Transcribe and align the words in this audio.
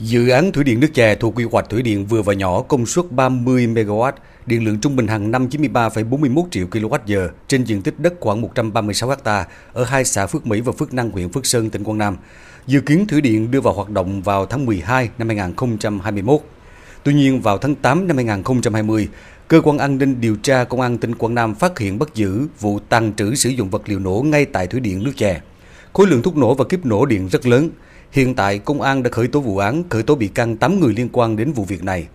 Dự 0.00 0.28
án 0.28 0.52
thủy 0.52 0.64
điện 0.64 0.80
nước 0.80 0.94
chè 0.94 1.14
thuộc 1.14 1.34
quy 1.36 1.44
hoạch 1.44 1.70
thủy 1.70 1.82
điện 1.82 2.06
vừa 2.06 2.22
và 2.22 2.34
nhỏ 2.34 2.62
công 2.62 2.86
suất 2.86 3.04
30 3.10 3.66
MW, 3.66 4.12
điện 4.46 4.64
lượng 4.64 4.80
trung 4.80 4.96
bình 4.96 5.06
hàng 5.06 5.30
năm 5.30 5.48
93,41 5.48 6.44
triệu 6.50 6.66
kWh 6.66 7.28
trên 7.48 7.64
diện 7.64 7.82
tích 7.82 7.94
đất 7.98 8.14
khoảng 8.20 8.40
136 8.40 9.10
ha 9.24 9.44
ở 9.72 9.84
hai 9.84 10.04
xã 10.04 10.26
Phước 10.26 10.46
Mỹ 10.46 10.60
và 10.60 10.72
Phước 10.72 10.94
Năng, 10.94 11.10
huyện 11.10 11.28
Phước 11.28 11.46
Sơn, 11.46 11.70
tỉnh 11.70 11.84
Quảng 11.84 11.98
Nam. 11.98 12.16
Dự 12.66 12.80
kiến 12.80 13.06
thủy 13.06 13.20
điện 13.20 13.50
đưa 13.50 13.60
vào 13.60 13.74
hoạt 13.74 13.90
động 13.90 14.22
vào 14.22 14.46
tháng 14.46 14.66
12 14.66 15.10
năm 15.18 15.28
2021. 15.28 16.40
Tuy 17.02 17.14
nhiên, 17.14 17.40
vào 17.40 17.58
tháng 17.58 17.74
8 17.74 18.08
năm 18.08 18.16
2020, 18.16 19.08
Cơ 19.48 19.60
quan 19.60 19.78
an 19.78 19.98
ninh 19.98 20.20
điều 20.20 20.36
tra 20.36 20.64
Công 20.64 20.80
an 20.80 20.98
tỉnh 20.98 21.14
Quảng 21.14 21.34
Nam 21.34 21.54
phát 21.54 21.78
hiện 21.78 21.98
bắt 21.98 22.14
giữ 22.14 22.46
vụ 22.60 22.78
tàn 22.88 23.12
trữ 23.16 23.34
sử 23.34 23.50
dụng 23.50 23.70
vật 23.70 23.82
liệu 23.86 23.98
nổ 23.98 24.24
ngay 24.26 24.44
tại 24.44 24.66
thủy 24.66 24.80
điện 24.80 25.04
nước 25.04 25.12
chè. 25.16 25.40
Khối 25.92 26.06
lượng 26.06 26.22
thuốc 26.22 26.36
nổ 26.36 26.54
và 26.54 26.64
kiếp 26.64 26.86
nổ 26.86 27.06
điện 27.06 27.28
rất 27.28 27.46
lớn. 27.46 27.70
Hiện 28.12 28.34
tại, 28.34 28.58
công 28.58 28.82
an 28.82 29.02
đã 29.02 29.10
khởi 29.10 29.28
tố 29.28 29.40
vụ 29.40 29.58
án, 29.58 29.82
khởi 29.88 30.02
tố 30.02 30.14
bị 30.14 30.28
can 30.28 30.56
8 30.56 30.80
người 30.80 30.94
liên 30.94 31.08
quan 31.12 31.36
đến 31.36 31.52
vụ 31.52 31.64
việc 31.64 31.84
này. 31.84 32.06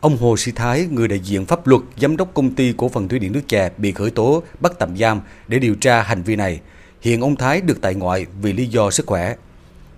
Ông 0.00 0.16
Hồ 0.16 0.36
Sĩ 0.36 0.52
Thái, 0.52 0.86
người 0.90 1.08
đại 1.08 1.18
diện 1.18 1.46
pháp 1.46 1.66
luật, 1.66 1.82
giám 1.96 2.16
đốc 2.16 2.34
công 2.34 2.54
ty 2.54 2.74
cổ 2.76 2.88
phần 2.88 3.08
thủy 3.08 3.18
điện 3.18 3.32
nước 3.32 3.48
chè 3.48 3.70
bị 3.78 3.92
khởi 3.92 4.10
tố, 4.10 4.42
bắt 4.60 4.72
tạm 4.78 4.96
giam 4.96 5.20
để 5.48 5.58
điều 5.58 5.74
tra 5.74 6.02
hành 6.02 6.22
vi 6.22 6.36
này. 6.36 6.60
Hiện 7.00 7.20
ông 7.20 7.36
Thái 7.36 7.60
được 7.60 7.80
tại 7.80 7.94
ngoại 7.94 8.26
vì 8.42 8.52
lý 8.52 8.66
do 8.66 8.90
sức 8.90 9.06
khỏe. 9.06 9.34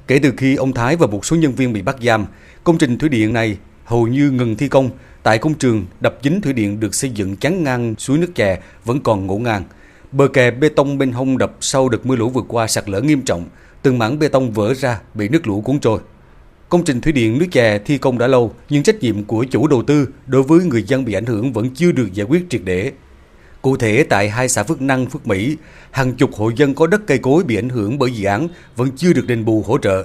Kể 0.06 0.18
từ 0.22 0.32
khi 0.36 0.56
ông 0.56 0.72
Thái 0.72 0.96
và 0.96 1.06
một 1.06 1.26
số 1.26 1.36
nhân 1.36 1.52
viên 1.52 1.72
bị 1.72 1.82
bắt 1.82 1.96
giam, 2.02 2.26
công 2.64 2.78
trình 2.78 2.98
thủy 2.98 3.08
điện 3.08 3.32
này 3.32 3.56
hầu 3.84 4.06
như 4.06 4.30
ngừng 4.30 4.56
thi 4.56 4.68
công. 4.68 4.90
Tại 5.22 5.38
công 5.38 5.54
trường, 5.54 5.86
đập 6.00 6.18
chính 6.22 6.40
thủy 6.40 6.52
điện 6.52 6.80
được 6.80 6.94
xây 6.94 7.10
dựng 7.10 7.36
chắn 7.36 7.64
ngang 7.64 7.94
suối 7.98 8.18
nước 8.18 8.34
chè 8.34 8.60
vẫn 8.84 9.00
còn 9.00 9.26
ngổn 9.26 9.42
ngang. 9.42 9.64
Bờ 10.12 10.28
kè 10.28 10.50
bê 10.50 10.68
tông 10.68 10.98
bên 10.98 11.12
hông 11.12 11.38
đập 11.38 11.52
sau 11.60 11.88
đợt 11.88 12.06
mưa 12.06 12.16
lũ 12.16 12.28
vừa 12.28 12.42
qua 12.48 12.66
sạt 12.66 12.88
lở 12.88 13.00
nghiêm 13.00 13.22
trọng, 13.22 13.44
từng 13.82 13.98
mảng 13.98 14.18
bê 14.18 14.28
tông 14.28 14.52
vỡ 14.52 14.74
ra 14.74 15.00
bị 15.14 15.28
nước 15.28 15.46
lũ 15.46 15.60
cuốn 15.60 15.78
trôi. 15.78 16.00
Công 16.68 16.84
trình 16.84 17.00
thủy 17.00 17.12
điện 17.12 17.38
nước 17.38 17.46
chè 17.52 17.78
thi 17.78 17.98
công 17.98 18.18
đã 18.18 18.26
lâu, 18.26 18.52
nhưng 18.68 18.82
trách 18.82 19.00
nhiệm 19.00 19.24
của 19.24 19.44
chủ 19.50 19.66
đầu 19.66 19.82
tư 19.82 20.08
đối 20.26 20.42
với 20.42 20.64
người 20.64 20.82
dân 20.82 21.04
bị 21.04 21.12
ảnh 21.12 21.26
hưởng 21.26 21.52
vẫn 21.52 21.70
chưa 21.74 21.92
được 21.92 22.12
giải 22.12 22.26
quyết 22.30 22.46
triệt 22.50 22.60
để. 22.64 22.92
Cụ 23.62 23.76
thể 23.76 24.04
tại 24.08 24.28
hai 24.28 24.48
xã 24.48 24.62
Phước 24.62 24.82
Năng, 24.82 25.06
Phước 25.06 25.26
Mỹ, 25.26 25.56
hàng 25.90 26.12
chục 26.12 26.30
hộ 26.34 26.50
dân 26.56 26.74
có 26.74 26.86
đất 26.86 27.00
cây 27.06 27.18
cối 27.18 27.44
bị 27.44 27.58
ảnh 27.58 27.68
hưởng 27.68 27.98
bởi 27.98 28.12
dự 28.12 28.24
án 28.24 28.48
vẫn 28.76 28.88
chưa 28.96 29.12
được 29.12 29.26
đền 29.26 29.44
bù 29.44 29.62
hỗ 29.66 29.78
trợ. 29.78 30.04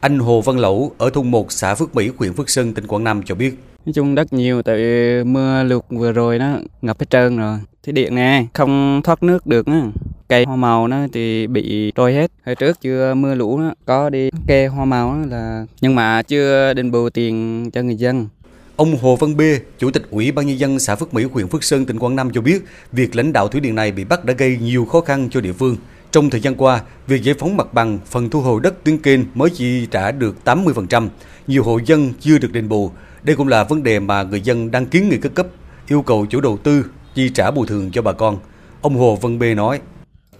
Anh 0.00 0.18
Hồ 0.18 0.40
Văn 0.40 0.58
Lẩu 0.58 0.92
ở 0.98 1.10
thôn 1.10 1.30
1 1.30 1.52
xã 1.52 1.74
Phước 1.74 1.94
Mỹ, 1.94 2.10
huyện 2.16 2.32
Phước 2.32 2.50
Sơn, 2.50 2.74
tỉnh 2.74 2.86
Quảng 2.86 3.04
Nam 3.04 3.22
cho 3.24 3.34
biết. 3.34 3.54
Nói 3.86 3.92
chung 3.92 4.14
đất 4.14 4.32
nhiều 4.32 4.62
tại 4.62 4.78
mưa 5.24 5.62
lụt 5.62 5.84
vừa 5.90 6.12
rồi 6.12 6.38
nó 6.38 6.56
ngập 6.82 7.00
hết 7.00 7.10
trơn 7.10 7.36
rồi. 7.36 7.58
Thủy 7.82 7.92
điện 7.92 8.14
nè, 8.14 8.44
không 8.54 9.00
thoát 9.04 9.22
nước 9.22 9.46
được 9.46 9.66
á. 9.66 9.82
Cây 10.30 10.44
hoa 10.44 10.56
màu 10.56 10.88
nó 10.88 10.96
thì 11.12 11.46
bị 11.46 11.92
trôi 11.94 12.14
hết. 12.14 12.30
Hồi 12.46 12.54
trước 12.54 12.80
chưa 12.80 13.14
mưa 13.14 13.34
lũ 13.34 13.58
nó 13.58 13.74
có 13.84 14.10
đi 14.10 14.30
kê 14.46 14.66
hoa 14.66 14.84
màu 14.84 15.18
là 15.30 15.66
nhưng 15.80 15.94
mà 15.94 16.22
chưa 16.22 16.74
đền 16.74 16.90
bù 16.90 17.10
tiền 17.10 17.70
cho 17.72 17.82
người 17.82 17.96
dân. 17.96 18.28
Ông 18.76 18.96
Hồ 18.96 19.16
Văn 19.16 19.36
Bê, 19.36 19.60
Chủ 19.78 19.90
tịch 19.90 20.02
Ủy 20.10 20.32
ban 20.32 20.46
Nhân 20.46 20.58
dân 20.58 20.78
xã 20.78 20.94
Phước 20.94 21.14
Mỹ, 21.14 21.24
huyện 21.32 21.48
Phước 21.48 21.64
Sơn, 21.64 21.86
tỉnh 21.86 21.98
Quảng 21.98 22.16
Nam 22.16 22.30
cho 22.32 22.40
biết, 22.40 22.64
việc 22.92 23.16
lãnh 23.16 23.32
đạo 23.32 23.48
thủy 23.48 23.60
điện 23.60 23.74
này 23.74 23.92
bị 23.92 24.04
bắt 24.04 24.24
đã 24.24 24.34
gây 24.34 24.58
nhiều 24.60 24.84
khó 24.84 25.00
khăn 25.00 25.28
cho 25.30 25.40
địa 25.40 25.52
phương. 25.52 25.76
Trong 26.10 26.30
thời 26.30 26.40
gian 26.40 26.54
qua, 26.54 26.80
việc 27.06 27.22
giải 27.22 27.34
phóng 27.38 27.56
mặt 27.56 27.74
bằng, 27.74 27.98
phần 28.06 28.30
thu 28.30 28.40
hồi 28.40 28.60
đất 28.62 28.84
tuyến 28.84 28.98
kênh 28.98 29.20
mới 29.34 29.50
chỉ 29.50 29.86
trả 29.86 30.10
được 30.10 30.36
80%, 30.44 31.08
nhiều 31.46 31.62
hộ 31.62 31.78
dân 31.86 32.12
chưa 32.20 32.38
được 32.38 32.52
đền 32.52 32.68
bù. 32.68 32.90
Đây 33.22 33.36
cũng 33.36 33.48
là 33.48 33.64
vấn 33.64 33.82
đề 33.82 34.00
mà 34.00 34.22
người 34.22 34.40
dân 34.40 34.70
đang 34.70 34.86
kiến 34.86 35.08
nghị 35.08 35.16
các 35.16 35.34
cấp, 35.34 35.46
yêu 35.88 36.02
cầu 36.02 36.26
chủ 36.26 36.40
đầu 36.40 36.56
tư 36.56 36.86
chi 37.14 37.30
trả 37.34 37.50
bồi 37.50 37.66
thường 37.66 37.90
cho 37.90 38.02
bà 38.02 38.12
con. 38.12 38.38
Ông 38.82 38.96
Hồ 38.96 39.16
Văn 39.16 39.38
Bê 39.38 39.54
nói. 39.54 39.80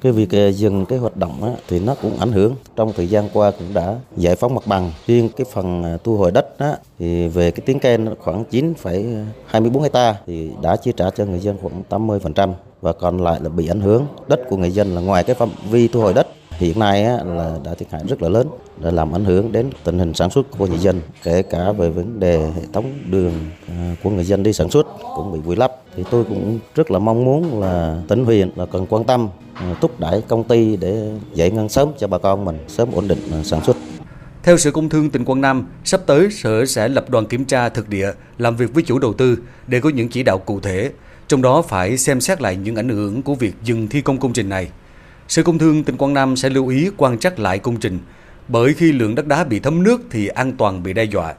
Cái 0.01 0.13
việc 0.13 0.31
ờ, 0.31 0.49
dừng 0.51 0.87
cái 0.87 0.99
hoạt 0.99 1.17
động 1.17 1.45
á, 1.45 1.51
thì 1.69 1.81
nó 1.81 1.95
cũng 1.95 2.17
ảnh 2.19 2.33
hưởng. 2.33 2.55
Trong 2.77 2.93
thời 2.93 3.09
gian 3.09 3.29
qua 3.33 3.51
cũng 3.51 3.75
đã 3.75 3.97
giải 4.17 4.37
phóng 4.37 4.55
mặt 4.55 4.67
bằng. 4.67 4.93
Riêng 5.07 5.29
cái 5.37 5.45
phần 5.53 5.83
ờ, 5.83 5.99
thu 6.05 6.17
hồi 6.17 6.31
đất 6.31 6.59
á, 6.59 6.77
thì 6.99 7.29
về 7.29 7.51
cái 7.51 7.63
tiếng 7.67 7.79
kênh 7.79 8.17
khoảng 8.17 8.45
9,24 8.51 9.79
ờ, 9.79 9.83
hecta 9.83 10.15
thì 10.27 10.51
đã 10.63 10.77
chi 10.77 10.93
trả 10.97 11.11
cho 11.11 11.25
người 11.25 11.41
dân 11.41 11.57
khoảng 11.63 11.83
80% 11.89 12.53
và 12.81 12.93
còn 12.93 13.25
lại 13.25 13.41
là 13.43 13.49
bị 13.49 13.69
ảnh 13.69 13.81
hưởng. 13.81 14.07
Đất 14.29 14.41
của 14.49 14.57
người 14.57 14.71
dân 14.71 14.95
là 14.95 15.01
ngoài 15.01 15.25
cái 15.25 15.35
phạm 15.35 15.51
vi 15.71 15.89
thu 15.89 16.01
hồi 16.01 16.15
đất 16.15 16.27
hiện 16.61 16.79
nay 16.79 17.03
là 17.03 17.59
đã 17.65 17.75
thiệt 17.75 17.89
hại 17.91 18.03
rất 18.09 18.23
là 18.23 18.29
lớn 18.29 18.49
đã 18.83 18.91
làm 18.91 19.15
ảnh 19.15 19.25
hưởng 19.25 19.53
đến 19.53 19.71
tình 19.85 19.99
hình 19.99 20.15
sản 20.15 20.31
xuất 20.31 20.51
của 20.59 20.67
người 20.67 20.79
dân 20.79 21.01
kể 21.23 21.43
cả 21.43 21.73
về 21.73 21.91
vấn 21.91 22.21
đề 22.21 22.39
hệ 22.39 22.63
thống 22.73 22.93
đường 23.07 23.33
à, 23.69 23.97
của 24.03 24.11
người 24.11 24.25
dân 24.25 24.43
đi 24.43 24.53
sản 24.53 24.71
xuất 24.71 24.87
cũng 25.17 25.33
bị 25.33 25.39
vùi 25.41 25.57
lấp 25.57 25.73
thì 25.97 26.05
tôi 26.11 26.25
cũng 26.25 26.59
rất 26.75 26.91
là 26.91 26.99
mong 26.99 27.25
muốn 27.25 27.61
là 27.61 28.03
tỉnh 28.09 28.25
huyện 28.25 28.51
là 28.57 28.67
cần 28.67 28.87
quan 28.87 29.05
tâm 29.05 29.29
à, 29.55 29.75
thúc 29.81 30.01
đẩy 30.01 30.23
công 30.29 30.45
ty 30.45 30.77
để 30.77 31.11
giải 31.35 31.51
ngân 31.51 31.69
sớm 31.69 31.89
cho 31.99 32.07
bà 32.09 32.19
con 32.19 32.45
mình 32.45 32.59
sớm 32.69 32.89
ổn 32.93 33.09
định 33.09 33.19
à, 33.33 33.43
sản 33.45 33.65
xuất 33.65 33.77
theo 34.43 34.57
Sở 34.57 34.71
Công 34.71 34.89
Thương 34.89 35.11
tỉnh 35.11 35.25
Quảng 35.25 35.41
Nam, 35.41 35.67
sắp 35.85 36.01
tới 36.07 36.31
Sở 36.31 36.67
sẽ 36.67 36.89
lập 36.89 37.11
đoàn 37.11 37.27
kiểm 37.27 37.45
tra 37.45 37.69
thực 37.69 37.89
địa, 37.89 38.13
làm 38.39 38.57
việc 38.57 38.75
với 38.75 38.83
chủ 38.83 38.99
đầu 38.99 39.13
tư 39.13 39.39
để 39.67 39.81
có 39.81 39.91
những 39.91 40.09
chỉ 40.09 40.23
đạo 40.23 40.39
cụ 40.39 40.61
thể, 40.61 40.91
trong 41.29 41.43
đó 41.43 41.63
phải 41.63 41.99
xem 41.99 42.21
xét 42.21 42.43
lại 42.43 42.57
những 42.57 42.77
ảnh 42.77 42.89
hưởng 42.89 43.23
của 43.23 43.35
việc 43.35 43.55
dừng 43.63 43.89
thi 43.89 44.01
công 44.01 44.19
công 44.19 44.33
trình 44.33 44.49
này. 44.49 44.69
Sở 45.31 45.43
Công 45.43 45.59
Thương 45.59 45.85
tỉnh 45.85 45.97
Quảng 45.97 46.15
Nam 46.15 46.37
sẽ 46.37 46.51
lưu 46.51 46.69
ý 46.69 46.91
quan 46.97 47.19
trắc 47.19 47.39
lại 47.39 47.59
công 47.59 47.77
trình, 47.77 47.99
bởi 48.49 48.75
khi 48.75 48.93
lượng 48.93 49.15
đất 49.15 49.27
đá 49.27 49.45
bị 49.45 49.61
thấm 49.61 49.83
nước 49.83 50.01
thì 50.11 50.27
an 50.27 50.53
toàn 50.53 50.83
bị 50.83 50.93
đe 50.93 51.05
dọa. 51.05 51.35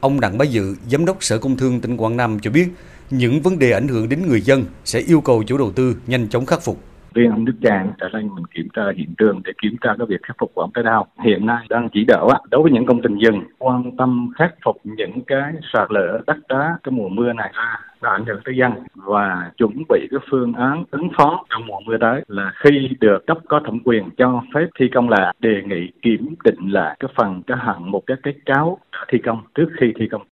Ông 0.00 0.20
Đặng 0.20 0.38
Bá 0.38 0.44
Dự, 0.44 0.76
Giám 0.90 1.04
đốc 1.04 1.24
Sở 1.24 1.38
Công 1.38 1.56
Thương 1.56 1.80
tỉnh 1.80 1.96
Quảng 1.96 2.16
Nam 2.16 2.38
cho 2.42 2.50
biết, 2.50 2.68
những 3.10 3.42
vấn 3.42 3.58
đề 3.58 3.72
ảnh 3.72 3.88
hưởng 3.88 4.08
đến 4.08 4.28
người 4.28 4.40
dân 4.40 4.64
sẽ 4.84 5.00
yêu 5.00 5.20
cầu 5.20 5.42
chủ 5.46 5.58
đầu 5.58 5.72
tư 5.72 5.96
nhanh 6.06 6.28
chóng 6.28 6.46
khắc 6.46 6.62
phục 6.62 6.82
riêng 7.18 7.30
ông 7.30 7.44
Đức 7.44 7.52
Tràng 7.62 7.92
trở 7.98 8.08
lên 8.08 8.28
mình 8.34 8.44
kiểm 8.46 8.68
tra 8.76 8.82
hiện 8.96 9.14
trường 9.18 9.40
để 9.44 9.52
kiểm 9.62 9.76
tra 9.80 9.94
cái 9.98 10.06
việc 10.06 10.22
khắc 10.22 10.36
phục 10.38 10.50
của 10.54 10.60
ông 10.60 10.70
Cái 10.74 10.84
đau. 10.84 11.06
Hiện 11.24 11.46
nay 11.46 11.66
đang 11.70 11.88
chỉ 11.92 12.04
đạo 12.04 12.28
đối 12.50 12.62
với 12.62 12.72
những 12.72 12.86
công 12.86 13.02
trình 13.02 13.18
rừng, 13.18 13.42
quan 13.58 13.96
tâm 13.96 14.30
khắc 14.36 14.54
phục 14.64 14.76
những 14.84 15.20
cái 15.26 15.52
sạt 15.72 15.90
lở, 15.90 16.20
đất 16.26 16.36
đá, 16.48 16.78
cái 16.82 16.92
mùa 16.92 17.08
mưa 17.08 17.32
này 17.32 17.50
ra, 17.54 17.80
đã 18.02 18.10
ảnh 18.10 18.24
hưởng 18.24 18.40
tới 18.44 18.56
dân. 18.56 18.72
Và 18.94 19.50
chuẩn 19.56 19.72
bị 19.88 20.08
cái 20.10 20.20
phương 20.30 20.52
án 20.52 20.84
ứng 20.90 21.08
phó 21.16 21.44
trong 21.50 21.66
mùa 21.66 21.80
mưa 21.86 21.96
tới 22.00 22.22
là 22.28 22.52
khi 22.56 22.88
được 23.00 23.26
cấp 23.26 23.38
có 23.48 23.60
thẩm 23.64 23.78
quyền 23.84 24.10
cho 24.16 24.42
phép 24.54 24.66
thi 24.78 24.88
công 24.94 25.08
là 25.08 25.32
đề 25.38 25.62
nghị 25.66 25.90
kiểm 26.02 26.34
định 26.44 26.68
lại 26.68 26.96
cái 27.00 27.10
phần, 27.16 27.42
cái 27.46 27.56
hạng 27.60 27.90
một 27.90 28.02
cái 28.06 28.16
cái 28.22 28.34
cáo 28.46 28.78
thi 29.08 29.18
công 29.18 29.42
trước 29.54 29.68
khi 29.80 29.92
thi 29.98 30.08
công. 30.08 30.22